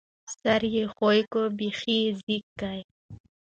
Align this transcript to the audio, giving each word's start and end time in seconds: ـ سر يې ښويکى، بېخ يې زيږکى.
ـ 0.29 0.33
سر 0.39 0.61
يې 0.73 0.83
ښويکى، 0.95 1.43
بېخ 1.57 1.79
يې 1.93 2.01
زيږکى. 2.19 2.79